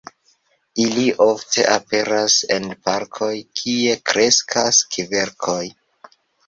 [0.85, 5.65] Ili ofte aperas en parkoj, kie kreskas kverkoj.